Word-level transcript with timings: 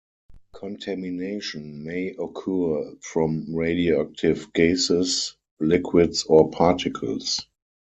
Contamination 0.53 1.83
may 1.83 2.15
occur 2.17 2.95
from 3.01 3.53
radioactive 3.55 4.51
gases, 4.51 5.35
liquids 5.59 6.23
or 6.23 6.49
particles. 6.49 7.45